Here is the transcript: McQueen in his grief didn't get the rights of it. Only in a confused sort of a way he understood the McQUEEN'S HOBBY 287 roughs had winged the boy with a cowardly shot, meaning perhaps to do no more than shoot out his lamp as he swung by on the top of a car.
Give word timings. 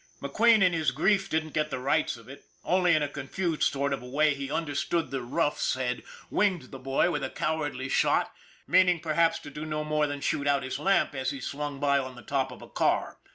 McQueen 0.19 0.63
in 0.63 0.73
his 0.73 0.89
grief 0.89 1.29
didn't 1.29 1.53
get 1.53 1.69
the 1.69 1.77
rights 1.77 2.17
of 2.17 2.27
it. 2.27 2.45
Only 2.65 2.95
in 2.95 3.03
a 3.03 3.07
confused 3.07 3.61
sort 3.71 3.93
of 3.93 4.01
a 4.01 4.07
way 4.09 4.33
he 4.33 4.49
understood 4.51 5.11
the 5.11 5.17
McQUEEN'S 5.19 5.29
HOBBY 5.29 5.29
287 5.29 5.35
roughs 5.35 5.73
had 5.75 6.03
winged 6.31 6.61
the 6.71 6.79
boy 6.79 7.11
with 7.11 7.23
a 7.23 7.29
cowardly 7.29 7.87
shot, 7.87 8.33
meaning 8.67 8.99
perhaps 8.99 9.37
to 9.37 9.51
do 9.51 9.63
no 9.63 9.83
more 9.83 10.07
than 10.07 10.19
shoot 10.19 10.47
out 10.47 10.63
his 10.63 10.79
lamp 10.79 11.13
as 11.13 11.29
he 11.29 11.39
swung 11.39 11.79
by 11.79 11.99
on 11.99 12.15
the 12.15 12.23
top 12.23 12.51
of 12.51 12.63
a 12.63 12.67
car. 12.67 13.17